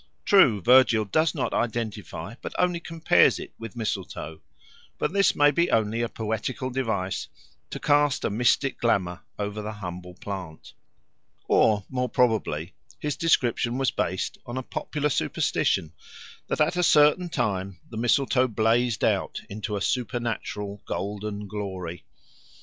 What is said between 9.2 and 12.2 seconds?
over the humble plant. Or, more